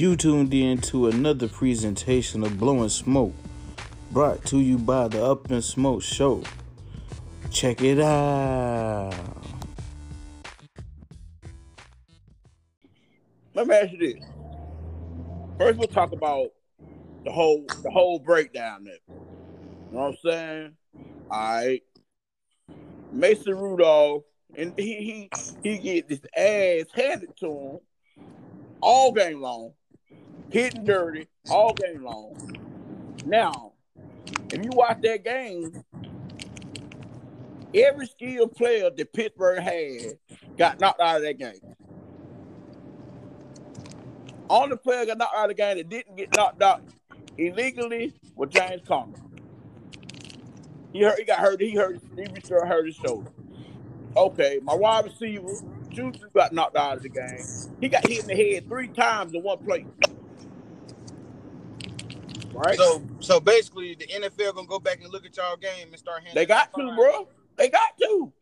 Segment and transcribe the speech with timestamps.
[0.00, 3.34] You tuned in to another presentation of Blowing Smoke,
[4.10, 6.42] brought to you by the Up and Smoke Show.
[7.50, 9.12] Check it out.
[13.52, 14.24] Let me ask you this.
[15.58, 16.48] First, we'll talk about
[17.26, 18.94] the whole the whole breakdown there.
[19.06, 19.18] You
[19.92, 20.76] know what I'm saying?
[21.30, 21.82] All right.
[23.12, 24.22] Mason Rudolph,
[24.54, 25.30] and he he
[25.62, 27.78] he get this ass handed to him
[28.80, 29.74] all game long,
[30.50, 32.56] hitting dirty all game long.
[33.24, 33.72] Now,
[34.52, 35.84] if you watch that game,
[37.74, 40.18] every skilled player that Pittsburgh had
[40.56, 41.60] got knocked out of that game.
[44.48, 46.82] Only player got knocked out of the game that didn't get knocked out
[47.38, 49.14] illegally was James Conner.
[50.92, 51.18] He hurt.
[51.18, 51.60] He got hurt.
[51.60, 52.00] He hurt.
[52.16, 53.30] He sure hurt his shoulder.
[54.16, 55.54] Okay, my wide receiver
[55.90, 57.44] Juju got knocked out of the game.
[57.80, 59.86] He got hit in the head three times in one play.
[62.60, 62.76] Right.
[62.76, 66.18] So so basically the NFL gonna go back and look at y'all game and start
[66.18, 67.28] handing They got to, bro.
[67.56, 68.32] They got to.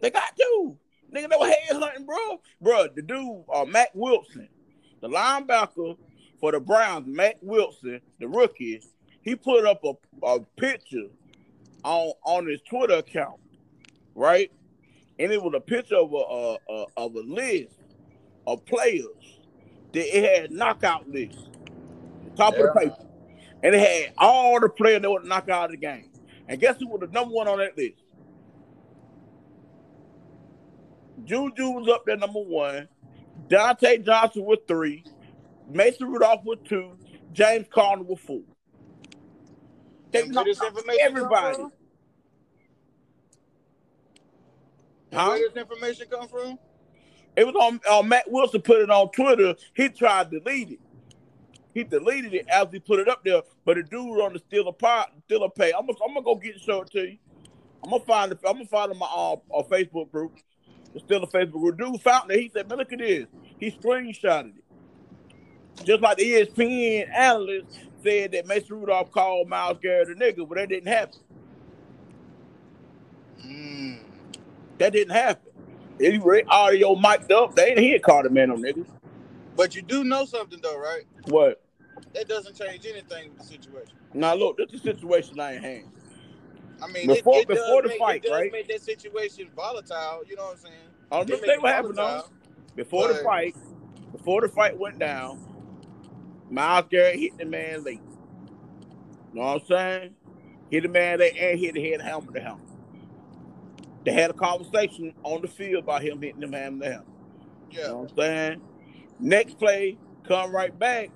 [0.00, 0.76] They got to.
[1.14, 2.40] Nigga, they were head hunting, bro.
[2.60, 4.48] Bro, the dude, uh, Mack Wilson,
[5.00, 5.96] the linebacker
[6.40, 8.82] for the Browns, Mack Wilson, the rookie,
[9.22, 9.92] he put up a,
[10.26, 11.06] a picture
[11.84, 13.38] on on his Twitter account,
[14.16, 14.50] right?
[15.18, 17.76] And it was a picture of a, a, a of a list
[18.46, 19.38] of players
[19.92, 21.48] that it had knockout list,
[22.36, 22.88] top of the Yeah.
[22.90, 23.05] paper,
[23.66, 26.08] and they had all the players that would knock out of the game.
[26.46, 27.96] And guess who was the number one on that list?
[31.24, 32.86] Juju was up there number one.
[33.48, 35.02] Diontae Johnson with three.
[35.68, 36.96] Mason Rudolph with two.
[37.32, 38.42] James Conner with four.
[40.12, 41.56] They And where this knocked everybody.
[41.56, 41.72] from?
[45.12, 45.28] Huh?
[45.30, 46.56] Where this information come from?
[47.36, 49.56] It was on uh, Mack Wilson put it on Twitter.
[49.74, 50.78] He tried to delete it.
[51.76, 53.42] He deleted it as he put it up there.
[53.66, 55.74] But the dude on the still a pot, still a pay.
[55.78, 57.18] I'm gonna, I'm gonna go get show it to you.
[57.84, 58.38] I'm gonna find it.
[58.46, 60.32] I'm gonna find my uh, uh, Facebook group.
[60.94, 61.76] It's still a Facebook group.
[61.76, 62.40] Dude found it.
[62.40, 63.26] He said, "Man, look at this."
[63.60, 65.84] He screenshotted it.
[65.84, 67.66] Just like the ESPN analyst
[68.02, 71.20] said that Mason Rudolph called Myles Garrett a nigga, but that didn't happen.
[73.44, 73.98] Mm.
[74.78, 75.52] That didn't happen.
[76.00, 77.54] He read audio mic'd up.
[77.54, 78.88] They ain't he ain't called a man on niggas.
[79.54, 81.04] But you do know something though, right?
[81.26, 81.60] What?
[82.14, 83.94] That doesn't change anything with the situation.
[84.14, 85.84] Now look, this is the situation I ain't hand.
[86.82, 88.52] I mean, Before- it, it before the make, fight, it does right?
[88.52, 90.22] make that situation volatile.
[90.28, 90.74] You know what I'm saying?
[91.12, 92.24] Oh, it just make what happened though.
[92.74, 93.54] Before the fight,
[94.12, 95.40] before the fight went down,
[96.50, 98.00] Myles Garrett hit the man late.
[99.32, 100.14] You know what I'm saying?
[100.70, 102.66] Hit the man late and hit the head helmet to helmet.
[104.04, 107.06] They had a conversation on the field about him hitting the man to helmet.
[107.70, 107.86] You Yeah.
[107.88, 108.62] know what I'm saying?
[109.18, 111.10] Next play, come right back.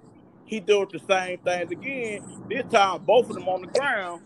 [0.50, 2.22] He do it the same thing again.
[2.50, 4.22] This time, both of them on the ground.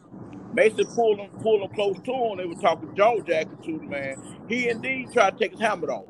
[0.53, 2.39] Mason pulled him, pulled him close to him.
[2.39, 4.17] They were talking jaw jacket to the man.
[4.49, 6.07] He indeed tried to take his helmet off.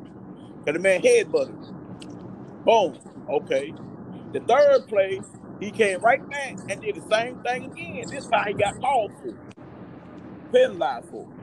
[0.67, 1.61] Cause the man headbutted him.
[2.65, 2.99] Boom.
[3.29, 3.77] Okay.
[4.33, 5.25] The third play,
[5.61, 8.11] he came right back and did the same thing again.
[8.11, 9.35] This time he got called for,
[10.53, 11.34] penalized for.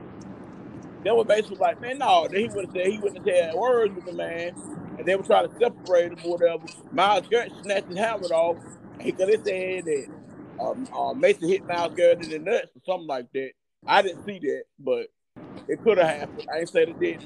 [1.04, 2.28] They were basically like, man, no.
[2.32, 4.52] He would have said he wouldn't have words with the man,
[4.98, 6.64] and they were trying to separate him or whatever.
[6.90, 8.58] Myles Garrett snatched his helmet off.
[9.00, 10.06] He could have said that
[10.60, 13.52] um, uh, Mason hit Myles Garrett in the nuts or something like that.
[13.86, 15.08] I didn't see that, but
[15.68, 16.46] it could have happened.
[16.54, 17.24] I ain't said it didn't.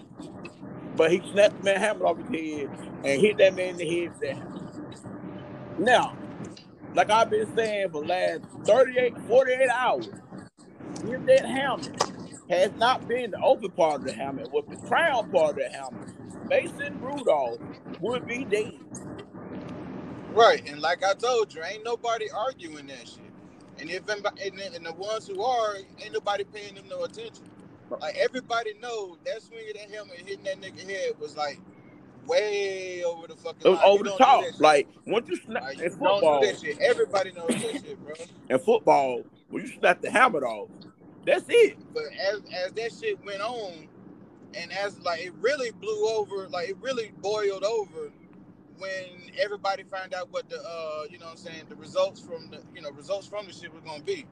[0.94, 2.70] But he snapped the man helmet off his head
[3.04, 4.62] and hit that man in the head with helmet.
[5.78, 6.18] Now,
[6.94, 10.06] like I've been saying for the last 38, 48 hours,
[11.02, 11.94] if that helmet
[12.50, 15.70] has not been the open part of the helmet, was the crown part of the
[15.76, 16.08] helmet,
[16.48, 17.60] Mason Rudolph
[17.98, 18.80] would be dead.
[20.32, 20.68] Right.
[20.68, 23.32] And like I told you, ain't nobody arguing that shit.
[23.80, 27.44] And if and, the- and the ones who are, ain't nobody paying them no attention.
[28.00, 31.60] Like everybody knows that swing of that helmet hitting that nigga head was like
[32.26, 33.86] way over the fucking It was line.
[33.92, 34.42] You over the top.
[34.60, 36.78] Like once you snap Like, in you football, do that shit.
[36.80, 38.14] Everybody knows that shit, bro.
[38.50, 40.70] in football, when you snap the helmet off,
[41.26, 41.78] that's it.
[41.92, 43.88] But as as that shit went on,
[44.54, 48.12] and as like it really blew over, like it really boiled over
[48.78, 52.50] when everybody found out what the uh you know what I'm saying the results from
[52.50, 54.26] the you know results from the shit was gonna be.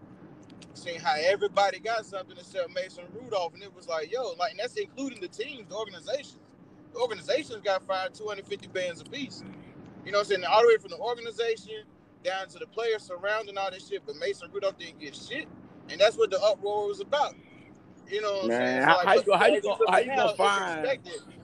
[0.74, 4.74] Seeing how everybody got something except Mason Rudolph, and it was like, yo, like that's
[4.76, 6.38] including the teams, the organizations.
[6.92, 9.42] The organizations got fined 250 bands apiece.
[10.04, 10.44] You know what I'm saying?
[10.44, 11.84] All the way from the organization
[12.24, 15.46] down to the players surrounding all this shit, but Mason Rudolph didn't get shit.
[15.90, 17.34] And that's what the uproar was about.
[18.10, 18.82] You know what I'm Man, saying?
[18.82, 20.86] how- how you but go- how you as go- how you gonna find-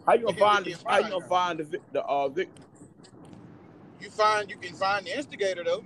[0.06, 2.64] How you gonna find the, how you gonna find the the uh victim?
[4.00, 5.84] You find you can find the instigator though.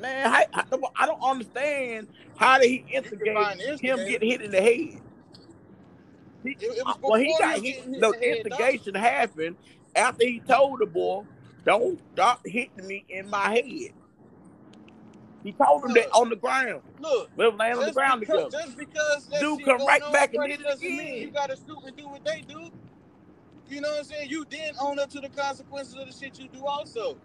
[0.00, 0.64] Man, I, I,
[0.96, 3.36] I don't understand how did he instigate
[3.80, 5.00] him getting hit in the head.
[6.44, 7.76] He, It- it was well, he got he hit.
[7.78, 9.56] was getting hit The in the instigation happened
[9.96, 11.24] after he told the boy,
[11.64, 13.92] "Don't stop hitting me in my head."
[15.48, 16.82] He told him that on the ground.
[17.00, 18.64] Look, We were laying on the ground because, together.
[18.66, 21.22] just because that Dude come right back and did it again.
[21.22, 22.70] You gotta stoop and do what they do.
[23.70, 24.28] You know what I'm saying?
[24.28, 27.16] You then own up to the consequences of the shit you do also.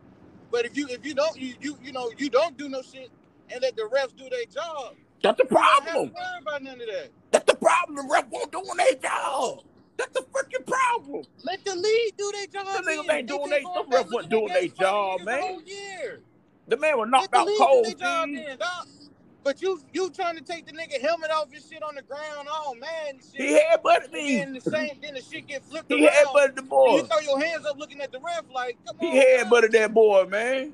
[0.52, 3.10] But if you if you don't you you you know you don't do no shit
[3.52, 6.14] and let the refs do their job, That's the you don't have to problem.
[6.14, 7.10] worry about none of that.
[7.32, 8.08] That's the problem.
[8.08, 9.64] The ref won't doing their job.
[9.98, 11.26] That's the freaking problem.
[11.44, 12.84] Let the league do their job.
[12.86, 15.22] The niggas ain't doing been they- going them back refs wasn't at doing their job,
[15.24, 15.42] man.
[15.42, 16.22] The whole year.
[16.68, 17.86] The man was knocked out cold.
[17.86, 18.46] do their job Steve.
[18.46, 18.58] then.
[19.44, 22.48] But you you trying to take the nigga helmet off his shit on the ground,
[22.50, 23.42] oh man, shit.
[23.42, 24.38] He headbutted And me.
[24.38, 26.14] then the same, then the shit get flipped He around.
[26.14, 26.96] headbutted the and boy.
[26.98, 29.06] you throw your hands up looking at the ref like, come on.
[29.06, 30.74] He headbutted that boy, man.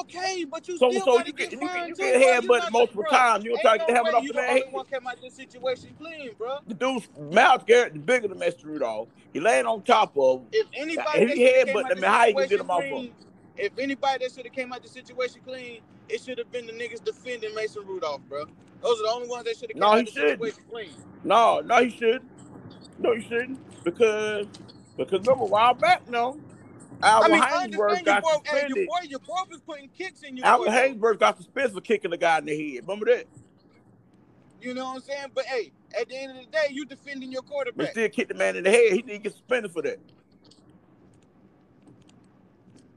[0.00, 3.44] Okay, but you So still so you get get you get you headbutted multiple times.
[3.44, 4.56] You don't try to get the no helmet way off the man.
[4.56, 6.58] He- one came out this situation clean, bro.
[6.66, 8.64] The dude's mouth Garrett, the bigger than Mr.
[8.64, 9.08] Rudolph.
[9.32, 10.46] He laying on top of him.
[10.52, 12.60] If anybody If he should have came headbutt out them, the how you gonna get
[12.60, 16.38] him off of if anybody that should have came out the situation clean, it should
[16.38, 18.44] have been the niggas defending Mason Rudolph, bro.
[18.82, 20.52] Those are the only ones that should have came No, out he the shouldn't.
[20.52, 20.96] situation clean.
[21.24, 22.30] No, no, he shouldn't.
[22.98, 23.60] No, he shouldn't.
[23.84, 24.46] Because
[24.96, 26.40] because remember a while back, no.
[27.20, 28.78] I Albert mean, I Haynesworth understand your got boy, hey, your suspended.
[28.78, 30.96] boy, your boy was putting kicks in your boy, though.
[31.18, 32.84] Got suspended for kicking the guy in the head.
[32.86, 33.26] Remember that?
[34.60, 35.28] You know what I'm saying?
[35.34, 37.42] But hey, at the end of the day, you defending your
[37.76, 37.88] But quarterback.
[37.88, 38.92] still kicked the man in the head.
[38.92, 39.98] He didn't get suspended for that.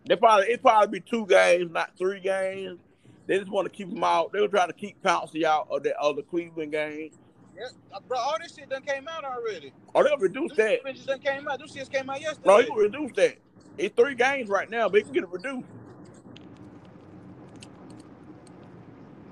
[0.07, 2.79] They probably it probably be two games, not three games.
[3.27, 4.31] They just want to keep him out.
[4.31, 7.09] They were trying to keep Pouncey out of the other Cleveland game.
[7.57, 9.71] Yeah, uh, bro, all this shit done came out already.
[9.93, 10.73] Or they'll reduce Them that.
[10.73, 11.59] suspensions done came out.
[11.59, 12.57] Them shits came out yesterday.
[12.61, 13.37] He can reduce that.
[13.77, 15.67] It's three games right now, but he can get it reduced.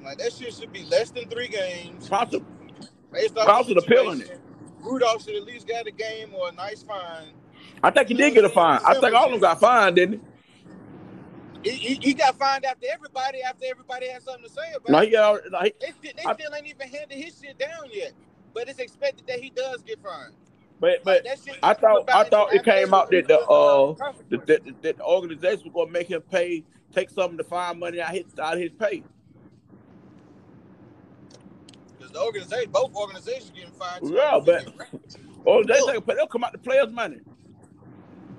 [0.04, 2.10] Like that shit should be less than three games.
[2.10, 2.44] Pouncey,
[3.12, 4.40] Based off the appealing it.
[4.82, 7.30] Rudolph should at least got a game or a nice fine.
[7.82, 8.82] I think he did get a fine.
[8.86, 10.20] I think all of them got fined, didn't He,
[11.72, 13.42] he, he got fined after everybody.
[13.42, 15.06] After everybody had something to say about No, it.
[15.06, 15.40] he got.
[15.52, 18.14] No, he, They, still, they I- still ain't even handed his shit down yet.
[18.54, 20.34] But it's expected that he does get fined.
[20.80, 23.94] but but shit I thought I thought it came out that the uh
[24.30, 26.64] that, that, that the organization was gonna make him pay,
[26.94, 29.04] take some of the fine money out his out of his pay.
[31.98, 34.06] Because the organization, both organizations getting fined.
[34.06, 34.14] too.
[34.14, 34.68] Yeah, but
[35.46, 37.18] or they take they'll come out the players' money.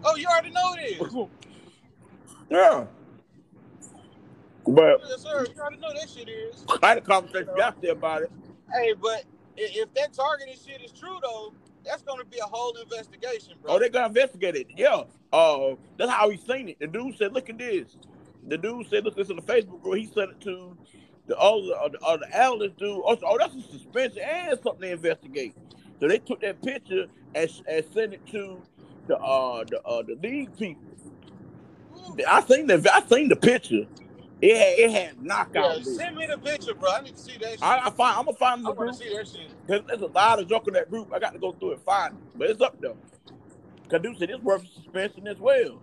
[0.04, 1.12] oh, you already know this.
[2.50, 2.84] Yeah.
[4.66, 5.46] But Yes, sir.
[5.54, 6.64] You already know that shit is.
[6.82, 8.32] I had a conversation yesterday about it.
[8.72, 9.24] Hey, but
[9.56, 11.52] if that targeted shit is true though,
[11.84, 13.74] that's gonna be a whole investigation, bro.
[13.74, 14.66] Oh, they're gonna investigate it.
[14.76, 15.02] Yeah.
[15.32, 16.78] Uh, that's how he seen it.
[16.80, 17.96] The dude said, "Look at this."
[18.46, 20.76] The dude said, "Look, at this on the Facebook group." He sent it to
[21.26, 23.02] the other, uh, the other analyst dude.
[23.04, 25.54] Oh, oh, that's a suspension and something to investigate.
[26.00, 28.60] So they took that picture and, and sent it to
[29.06, 30.82] the uh the uh the league people.
[31.96, 32.16] Ooh.
[32.28, 33.86] I seen the I seen the picture.
[34.40, 35.76] It had it had Yeah, knockout.
[35.78, 35.96] moves.
[35.96, 36.90] send me the picture, bro.
[36.92, 37.62] I need to see that shit.
[37.62, 38.92] I, I, I find I'm gonna find the want group.
[38.92, 39.50] to see that shit.
[39.68, 41.08] Cause there's a lot of junk in that group.
[41.14, 42.20] I got to go through and find it.
[42.38, 42.98] But it's up though.
[43.90, 45.80] Dude it's worth suspension as well.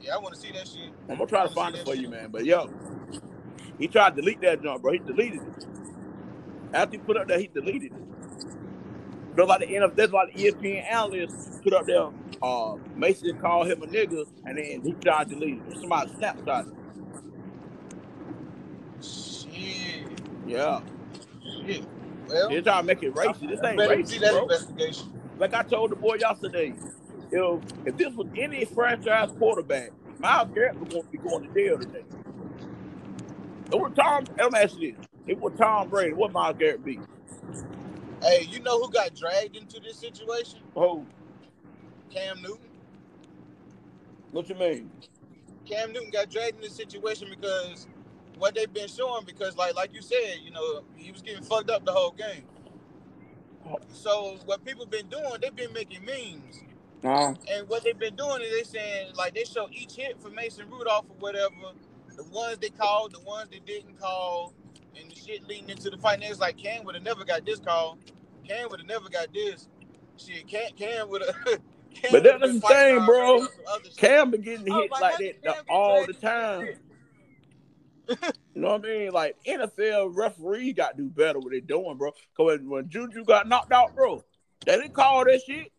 [0.00, 0.90] Yeah, I want to see that shit.
[1.08, 2.30] I'm gonna try to find it for you, man.
[2.30, 2.70] But yo,
[3.78, 4.92] he tried to delete that junk, bro.
[4.92, 5.66] He deleted it.
[6.72, 8.04] After he put up there, he deleted it.
[9.36, 12.08] That's like the end of that's why the ESPN analyst put up there.
[12.42, 15.62] Uh, Mason called him a nigga, and then he tried to leave.
[15.80, 16.88] Somebody snapshot it.
[19.04, 20.20] Shit.
[20.46, 20.80] Yeah,
[21.42, 21.86] Shit.
[22.28, 23.48] Well, he tried to make it racist.
[23.48, 24.42] This ain't racist, that bro.
[24.42, 25.12] investigation.
[25.38, 26.74] like I told the boy yesterday,
[27.30, 31.54] if if this was any franchise quarterback, Myles Garrett was going to be going to
[31.54, 32.04] jail today.
[33.72, 34.24] It was Tom.
[34.38, 36.12] Let me ask you this: It was Tom Brady.
[36.12, 37.00] What Myles Garrett be?
[38.22, 40.60] Hey, you know who got dragged into this situation?
[40.74, 41.06] Oh,
[42.16, 42.58] Cam Newton.
[44.32, 44.90] what you mean?
[45.66, 47.86] Cam Newton got dragged in this situation because
[48.38, 51.70] what they've been showing, because like like you said, you know, he was getting fucked
[51.70, 52.44] up the whole game.
[53.92, 56.62] So what people been doing, they've been making memes.
[57.04, 60.30] Uh, And what they've been doing is they saying like they show each hit for
[60.30, 61.54] Mason Rudolph or whatever,
[62.16, 64.54] the ones they called, the ones they didn't call,
[65.00, 66.14] and the shit leading into the fight.
[66.14, 67.98] And it's like Cam would have never got this call.
[68.48, 69.68] Cam would have never got this.
[70.16, 71.60] Shit, Cam Cam would have.
[72.10, 73.46] But that's the thing, bro.
[73.96, 76.68] Cam been getting Oh, hit like, like that Cam all the time.
[78.08, 79.10] You know what I mean?
[79.12, 82.12] Like NFL referee got to do better what they doing, bro.
[82.36, 84.24] Cause when, when Juju got knocked out, bro,
[84.64, 85.72] they didn't call that shit.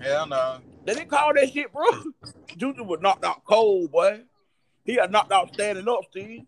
[0.00, 0.58] Hell no.
[0.84, 1.86] They didn't call that shit, bro.
[2.56, 4.22] Juju was knocked out cold, boy.
[4.84, 6.42] He got knocked out standing up, Steve.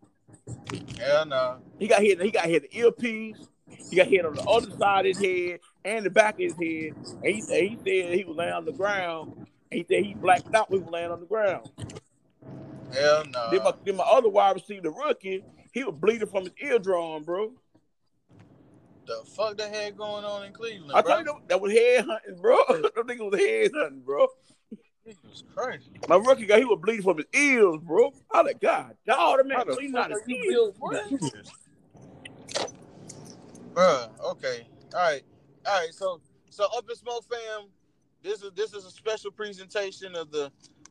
[0.99, 1.59] Hell no.
[1.79, 2.21] He got hit.
[2.21, 3.37] He got hit the earpiece.
[3.91, 6.53] He got hit on the other side of his head and the back of his
[6.55, 6.95] head.
[7.23, 9.33] And he, said he said he was laying on the ground.
[9.37, 11.69] And he said he blacked out when he was laying on the ground.
[12.93, 13.51] Hell no.
[13.51, 17.25] Then, my, then my other wide receiver, the rookie, he was bleeding from his eardrum,
[17.25, 17.53] bro.
[19.07, 20.93] The fuck the hell going on in Cleveland?
[20.95, 21.15] I bro?
[21.15, 22.57] told you that, that was head hunting, bro.
[22.69, 24.29] that nigga was head hunting, bro.
[25.07, 25.91] Jesus Christ.
[26.09, 28.15] My rookie guy, he was bleeding from his ears, bro.
[28.31, 30.91] I like, God, dog, the man How bleeding fuck out his ears, bro.
[33.75, 34.67] Bruh, okay.
[34.95, 35.23] All right.
[35.67, 35.93] All right.
[35.95, 37.69] So so up in smoke fam,
[38.23, 40.47] this is this is a special presentation of the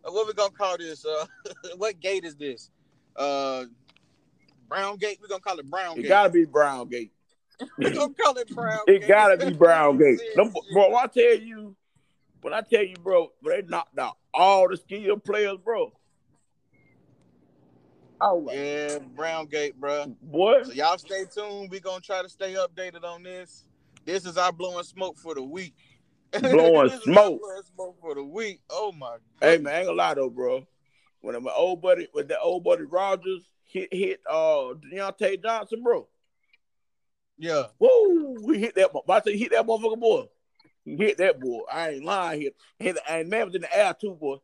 [0.06, 1.06] uh, what we gonna call this?
[1.06, 1.26] Uh
[1.78, 2.72] what gate is this?
[3.16, 3.66] Uh
[4.68, 5.20] Brown Gate.
[5.22, 6.10] We're gonna call it Brown It Gate.
[6.10, 7.12] gotta be Brown Gate.
[7.78, 8.96] We're gonna call it Brown gate.
[8.96, 9.08] It Gate.
[9.08, 10.20] gotta be Brown Gate.
[10.36, 11.76] Them, Serious bro, I tell you,
[12.42, 15.94] when I tell you, bro, bro, they knocked out all the skilled players, bro.
[18.20, 20.08] Oh, Yeah, Brown Gate, bro.
[20.22, 20.64] boy.
[20.64, 21.70] So y'all stay tuned.
[21.70, 23.66] We're gonna try to stay updated on this.
[24.06, 25.76] This is our blowing smoke for the week.
[26.42, 27.42] Blowing This is our smoke.
[27.42, 28.60] blowing smoke for the week.
[28.70, 30.66] Oh my Hey man, I ain't gonna lie though, bro.
[31.22, 36.08] When my old buddy, with the old buddy Rogers hit hit uh Diontae Johnson, bro.
[37.38, 37.64] Yeah.
[37.80, 38.92] Woo, we hit that.
[39.10, 40.28] I say hit that motherfucker, boy.
[40.86, 41.62] Hit that boy.
[41.72, 42.42] I ain't lying.
[42.42, 44.38] Hit, hit, and man was in the air too, boy.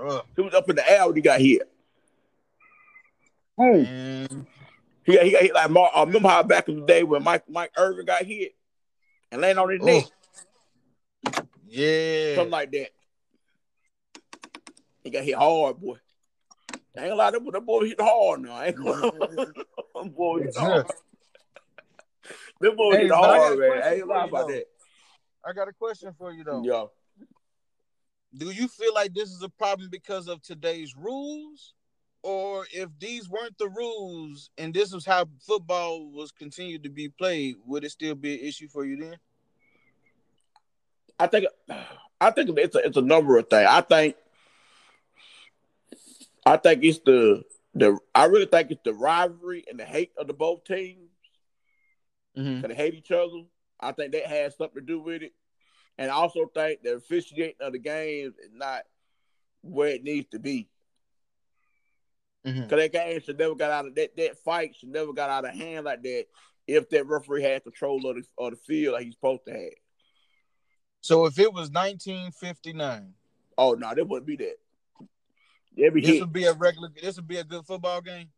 [0.00, 0.24] Ugh.
[0.34, 1.62] He was up in the air when he got hit.
[3.56, 4.46] Boom.
[5.04, 5.92] He got, he got hit like Mark.
[5.94, 8.52] I remember how back in the day when Mike Mike Irvin got hit
[9.30, 9.86] and landed on his Oh.
[9.86, 10.04] neck,
[11.66, 12.34] Yeah.
[12.36, 12.90] something like that.
[15.02, 15.96] He got hit hard, boy.
[16.96, 18.52] I ain't gonna lie, that boy, that boy hit hard now.
[18.52, 19.00] I ain't gonna
[19.94, 20.86] that boy hit hard.
[22.60, 23.82] That boy Hey, hit but I got a hard, man.
[23.82, 24.54] I ain't gonna lie about though.
[24.54, 24.64] that.
[25.46, 26.62] I got a question for you though.
[26.64, 26.90] Yo,
[28.36, 31.74] Do you feel like this is a problem because of today's rules?
[32.24, 37.10] Or if these weren't the rules and this was how football was continued to be
[37.10, 39.16] played, would it still be an issue for you then?
[41.20, 41.46] I think
[42.18, 43.68] I think it's a it's a number of things.
[43.70, 44.16] I think
[46.46, 50.26] I think it's the the I really think it's the rivalry and the hate of
[50.26, 51.10] the both teams.
[52.38, 52.62] Mm-hmm.
[52.62, 53.42] 'cause they hate each other.
[53.78, 55.34] I think that has something to do with it.
[55.98, 58.84] And I also think the officiating of the games is not
[59.60, 60.70] where it needs to be.
[62.46, 62.62] Mm-hmm.
[62.62, 65.46] Because that game should never got out of that that fight should never got out
[65.46, 66.26] of hand like that
[66.66, 69.72] if that referee had control of the of the field like he's supposed to have.
[71.00, 73.14] So if it was 1959,
[73.56, 74.56] Oh no, that wouldn't be that.
[75.78, 76.20] Every this hit.
[76.20, 76.90] would be a regular.
[77.00, 78.28] This would be a good football game.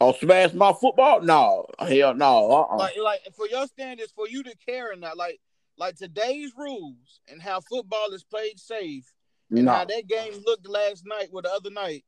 [0.00, 1.20] Oh, smash my football?
[1.22, 2.52] No, hell no.
[2.52, 2.76] Uh-uh.
[2.76, 5.40] Like, like for your standards, for you to care or not, like,
[5.76, 9.12] like today's rules and how football is played safe,
[9.50, 9.72] and no.
[9.72, 12.04] how that game looked last night or the other night,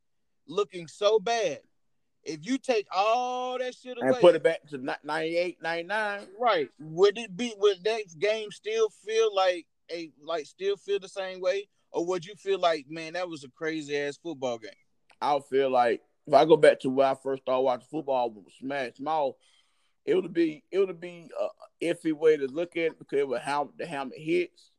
[0.51, 1.61] looking so bad.
[2.23, 6.27] If you take all that shit away, and put it back to ni- 98, 99.
[6.39, 7.55] right, would it be?
[7.57, 12.27] Would that game still feel like a like still feel the same way, or would
[12.27, 14.71] you feel like, man, that was a crazy ass football game?
[15.23, 18.53] I'll feel like if I go back to where I first started watching football with
[18.59, 19.35] Smash Mouth,
[20.05, 23.41] it would be it would be a iffy way to look at it because of
[23.41, 24.71] how the helmet hits.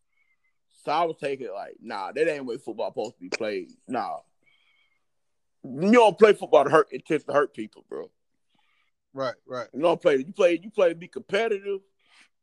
[0.84, 3.30] So I was taking it like, nah, that ain't the way football supposed to be
[3.30, 3.72] played.
[3.88, 4.18] Nah.
[5.64, 8.10] You don't play football to hurt intent to hurt people, bro.
[9.14, 9.68] Right, right.
[9.74, 11.82] You don't play you play you play to be competitive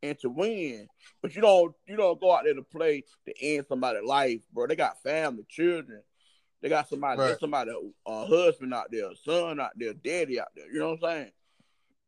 [0.02, 0.88] and to win.
[1.22, 4.66] But you don't you don't go out there to play to end somebody's life, bro.
[4.66, 6.02] They got family, children.
[6.60, 7.26] They got somebody, Right.
[7.28, 7.70] there's somebody,
[8.06, 10.70] a husband out there, a son out there, daddy out there.
[10.72, 11.32] You know what I'm saying?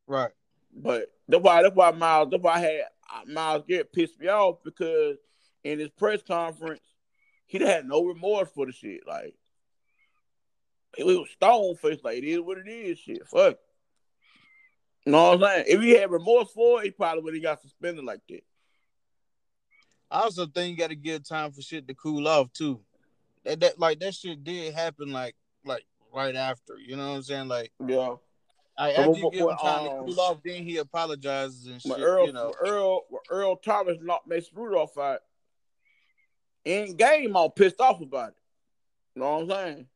[0.09, 0.31] Right.
[0.75, 2.83] But that's why that's why Myles that's why I had
[3.27, 5.17] Myles Garrett pissed me off because
[5.65, 6.83] in his press conference
[7.47, 9.01] he had no remorse for the shit.
[9.07, 9.35] Like
[10.97, 12.99] he was stone faced like it is what it is.
[12.99, 13.57] Shit, fuck.
[15.05, 15.65] You know what I'm saying?
[15.69, 18.45] If he had remorse for it, he probably would have got suspended like that.
[20.11, 22.81] I also think you got to give time for shit to cool off too.
[23.45, 26.77] That, that like that shit did happen like like right after.
[26.79, 27.49] You know what I'm saying?
[27.49, 28.17] Like Yeah.
[28.77, 32.01] I, after you give him time um, to cool off, then he apologizes and shit.
[32.01, 32.55] Earl, you know.
[32.65, 35.21] Earl, Earl Thomas knocked Mason Rudolph out,
[36.65, 38.35] in game, I'm pissed off about it.
[39.15, 39.87] You know what I'm saying?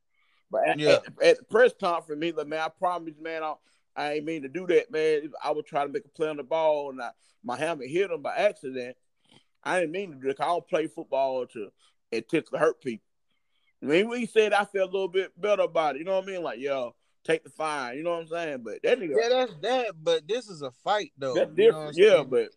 [0.50, 0.90] But at, Yeah.
[0.92, 3.54] at, at the press conference, me like, man, I promise, man, I,
[3.96, 5.30] I ain't mean to do that, man.
[5.42, 7.10] I would try to make a play on the ball, and I,
[7.42, 8.96] my helmet hit him by accident.
[9.62, 10.40] I didn't mean to do it.
[10.40, 11.70] I don't play football to
[12.12, 13.06] intentionally hurt people.
[13.82, 16.16] I mean, when he said I felt a little bit better about it, you know
[16.16, 16.42] what I mean?
[16.42, 18.62] Like, yo, take the fine, you know what I'm saying?
[18.62, 19.92] But that nigga, Yeah, that's that.
[20.02, 21.34] But this is a fight though.
[21.34, 21.96] that's you know different.
[21.96, 22.48] Yeah, but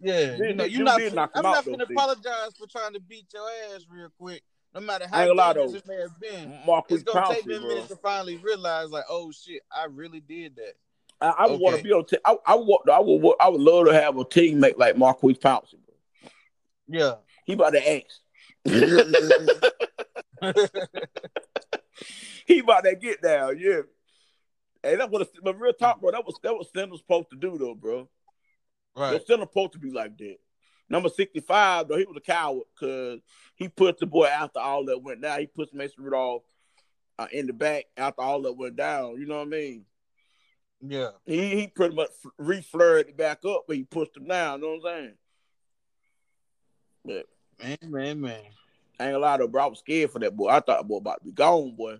[0.00, 0.98] Yeah, you know, you're not.
[0.98, 4.42] did knock I'm not gonna apologize for trying to beat your ass real quick,
[4.74, 6.58] no matter how ain't gonna lie, dangerous it may have been.
[6.64, 10.20] Maurkice It's gonna take me a minute to finally realize, like, oh shit, I really
[10.20, 10.74] did that.
[11.20, 12.04] I, I would want to be on.
[12.04, 12.90] T- I, I would.
[12.90, 13.34] I would.
[13.40, 15.94] I would love to have a teammate like Maurkice Pouncey, bro.
[16.88, 17.14] Yeah.
[17.44, 18.06] He about to ask.
[22.46, 23.82] he about to get down, yeah.
[24.84, 26.10] And that was, but real talk, bro.
[26.10, 28.08] That was that was Center supposed to do, though, bro.
[28.96, 29.12] right.
[29.12, 30.36] The Center supposed to be like that.
[30.88, 33.20] Number sixty-five, though, he was a coward because
[33.54, 35.40] he put the boy after all that went down.
[35.40, 36.42] He put Mason Rudolph
[37.18, 39.18] uh, in the back after all that went down.
[39.18, 39.84] You know what I mean?
[40.80, 41.10] Yeah.
[41.24, 44.60] He he pretty much reflurred it back up, but he pushed him down.
[44.60, 45.14] You know what I'm saying?
[47.04, 47.26] But
[47.62, 48.42] Man, man, man.
[48.98, 49.64] I ain't a lot of bro.
[49.64, 50.48] I was scared for that boy.
[50.48, 51.98] I thought that boy about to be gone, boy.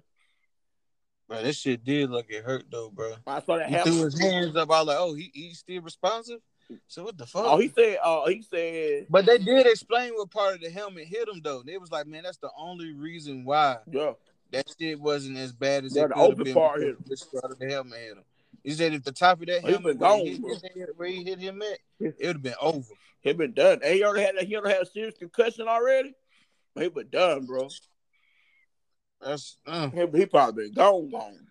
[1.28, 3.14] Bro, this shit did look it hurt though, bro.
[3.26, 3.92] I saw that He happen.
[3.92, 4.70] threw his hands up.
[4.70, 6.40] I was like, oh, he he's still responsive.
[6.88, 7.44] So what the fuck?
[7.46, 7.98] Oh, he said.
[8.04, 9.06] Oh, he said.
[9.10, 11.62] but they did explain what part of the helmet hit him though.
[11.64, 14.12] They was like, man, that's the only reason why Yeah,
[14.52, 16.54] that shit wasn't as bad as Yeah, it the could have open been.
[16.54, 17.04] part because hit him.
[17.08, 18.24] Which part of the helmet hit him?
[18.64, 20.50] He said if the top of that Oh, he helmet been where, gone, he bro.
[20.50, 22.92] hit, his where he hit him at, it would have been over.
[23.20, 23.80] he been done.
[23.84, 24.46] And he already had.
[24.46, 26.14] He already had a serious concussion already.
[26.74, 27.68] He been done, bro.
[29.20, 31.46] That's uh, He, he probably been gone, gone.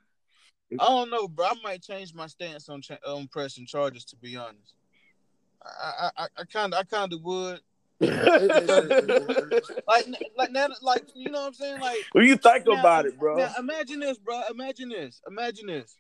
[0.80, 1.48] I don't know, bro.
[1.48, 4.06] I might change my stance on cha- on pressing charges.
[4.06, 4.74] To be honest,
[5.64, 7.60] I I I kind of I kind of would.
[9.88, 10.06] Like
[10.38, 11.80] like now, like you know what I'm saying?
[11.82, 13.38] Like what you think Now- about it, bro?
[13.38, 14.42] Now imagine this, bro.
[14.50, 15.22] Imagine this.
[15.28, 15.96] Imagine this.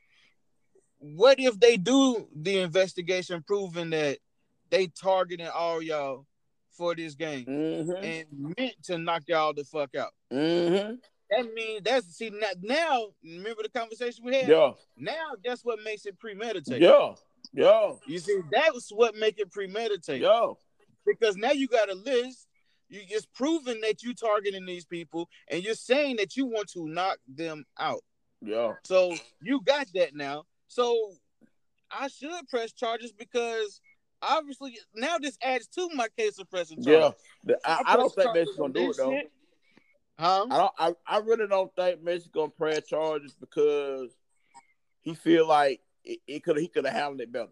[0.99, 4.19] What if they do the investigation proving that
[4.69, 6.25] they targeting all y'all
[6.71, 8.03] for this game Mm-hmm.
[8.03, 10.11] and meant to knock y'all the fuck out?
[10.31, 10.95] Mm-hmm.
[11.29, 14.47] That means that's see now, now remember the conversation we had?
[14.47, 14.71] Yeah.
[14.97, 16.81] Now that's what makes it premeditated.
[16.81, 17.13] Yeah.
[17.53, 17.93] Yeah.
[18.07, 20.21] You see, that's what make it premeditated.
[20.21, 20.57] Yo.
[21.05, 22.47] Because now you got a list.
[22.89, 26.87] You it's proven that you targeting these people and you're saying that you want to
[26.87, 28.01] knock them out.
[28.41, 28.73] Yeah.
[28.83, 30.43] So you got that now.
[30.67, 31.13] So
[31.91, 33.81] I should press charges because
[34.21, 36.99] obviously now this adds to my case of pressing Yeah.
[36.99, 37.21] charges.
[37.45, 39.19] The- I, I don't think Messi's gonna do it though.
[40.19, 40.45] Huh?
[40.51, 40.73] I don't.
[40.77, 44.11] I, I really don't think Messi's gonna press charges because
[45.01, 47.49] he feel like it, it could he could have handled it better.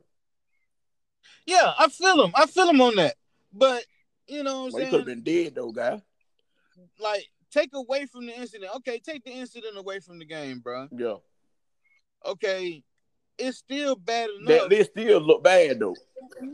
[1.46, 2.32] Yeah, I feel him.
[2.36, 3.16] I feel him on that.
[3.54, 3.84] But
[4.28, 6.02] you know what But he could have been dead though, guy.
[7.00, 8.72] Like take away from the incident.
[8.78, 10.88] Okay, take the incident away from the game, bro.
[10.96, 11.16] Yeah.
[12.26, 12.84] Okay,
[13.38, 14.70] it's still bad That enough.
[14.70, 15.96] list still look bad though.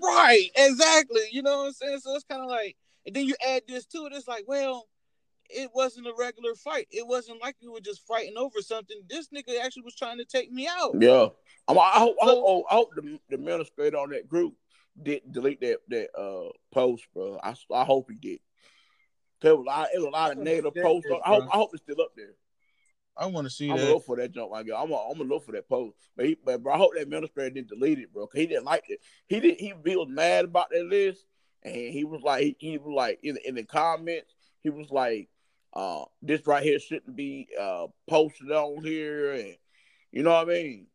[0.02, 1.24] Right, exactly.
[1.32, 2.00] You know what I'm saying?
[2.00, 4.14] So it's kind of like, and then you add this to it.
[4.14, 4.88] It's like, well,
[5.50, 6.88] it wasn't a regular fight.
[6.92, 8.98] It wasn't like we were just fighting over something.
[9.10, 10.96] This nigga actually was trying to take me out.
[11.00, 11.28] Yeah.
[11.68, 12.16] I'm, I hope.
[12.22, 14.54] I hope, I hope the, the administrator on that group
[15.02, 17.40] didn't delete that that uh post, bro.
[17.44, 18.40] I, I hope he did.
[19.42, 21.08] There was a lot, it was a lot of negative posts.
[21.10, 21.52] yeah, I hope bro.
[21.52, 22.34] I hope it's still up there.
[23.18, 23.84] I want to see I'm that.
[23.84, 25.96] gonna look for that jump like I'm gonna, I'm gonna look for that post.
[26.16, 28.28] But he, but bro, I hope that administrator didn't delete it, bro.
[28.28, 29.00] Cause he didn't like it.
[29.28, 29.60] He did.
[29.60, 31.26] He, he was mad about that list,
[31.64, 35.30] and he was like, he, he was like in, in the comments, he was like,
[35.76, 39.56] uh, this right here shouldn't be uh posted on here, and
[40.12, 40.88] you know what I mean.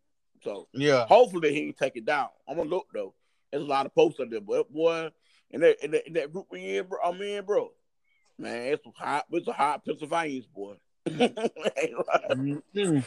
[0.43, 1.07] So Yeah.
[1.07, 2.29] hopefully he can take it down.
[2.49, 3.15] I'm gonna look though.
[3.51, 5.11] There's a lot of posts out there, but boy,
[5.51, 7.73] in that in that, that group we in, bro, I'm in, bro.
[8.39, 10.77] Man, it's a hot, it's a hot Pennsylvanians, boy.
[11.11, 13.07] Mhm.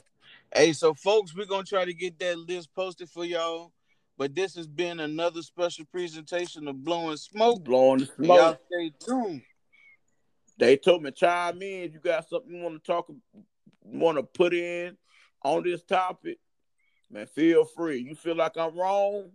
[0.55, 3.71] Hey, so folks, we're gonna try to get that list posted for y'all.
[4.17, 7.63] But this has been another special presentation of Blowing Smoke.
[7.63, 8.59] blowing the And Y'all smoke.
[8.67, 9.41] stay tuned.
[10.57, 13.11] They told me chime in if you got something you want to talk,
[13.83, 14.97] want to put in
[15.43, 16.37] on this topic.
[17.11, 17.99] Man, feel free.
[17.99, 19.31] You feel like I'm wrong?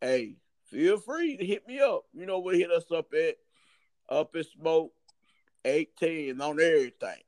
[0.00, 2.04] Hey, feel free to hit me up.
[2.12, 3.36] You know where hit us up at?
[4.08, 4.92] Up at Smoke
[5.64, 7.22] 18 on everything.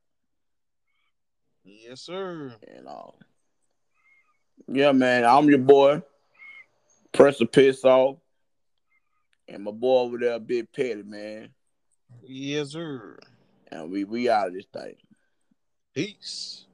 [1.64, 2.54] Yes, sir.
[2.74, 3.10] And uh,
[4.66, 6.02] yeah, man, I'm your boy.
[7.12, 8.16] Press the piss off.
[9.48, 11.50] And my boy over there, Big Petty, man.
[12.22, 13.18] Yes, sir.
[13.70, 14.96] And we we out of this thing.
[15.94, 16.66] Peace.